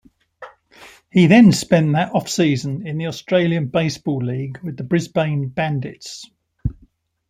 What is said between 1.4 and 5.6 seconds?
spent that off-season in the Australian Baseball League with the Brisbane